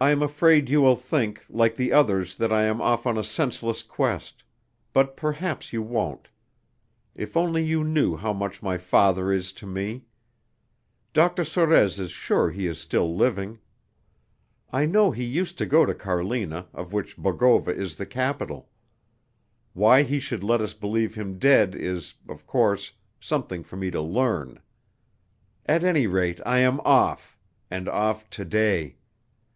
I'm 0.00 0.22
afraid 0.22 0.68
you 0.68 0.82
will 0.82 0.96
think, 0.96 1.46
like 1.48 1.76
the 1.76 1.90
others, 1.92 2.34
that 2.34 2.52
I 2.52 2.64
am 2.64 2.80
off 2.82 3.06
on 3.06 3.16
a 3.16 3.22
senseless 3.24 3.82
quest; 3.84 4.42
but 4.92 5.16
perhaps 5.16 5.72
you 5.72 5.82
won't. 5.82 6.28
If 7.14 7.36
only 7.38 7.64
you 7.64 7.84
knew 7.84 8.16
how 8.16 8.32
much 8.34 8.60
my 8.62 8.76
father 8.76 9.32
is 9.32 9.50
to 9.52 9.66
me! 9.66 10.04
Dr. 11.14 11.42
Sorez 11.42 11.98
is 12.00 12.10
sure 12.10 12.50
he 12.50 12.66
is 12.66 12.78
still 12.80 13.14
living. 13.16 13.60
I 14.72 14.84
know 14.84 15.10
he 15.12 15.22
used 15.24 15.56
to 15.58 15.64
go 15.64 15.86
to 15.86 15.94
Carlina, 15.94 16.66
of 16.74 16.92
which 16.92 17.16
Bogova 17.16 17.70
is 17.70 17.94
the 17.96 18.04
capitol. 18.04 18.68
Why 19.74 20.02
he 20.02 20.18
should 20.20 20.42
let 20.42 20.60
us 20.60 20.74
believe 20.74 21.14
him 21.14 21.38
dead 21.38 21.72
is, 21.74 22.14
of 22.28 22.46
course, 22.48 22.92
something 23.20 23.62
for 23.62 23.76
me 23.76 23.90
to 23.92 24.02
learn. 24.02 24.60
At 25.66 25.82
any 25.84 26.06
rate, 26.08 26.40
I 26.44 26.58
am 26.58 26.80
off, 26.80 27.38
and 27.70 27.88
off 27.88 28.28
to 28.30 28.44
day. 28.44 28.96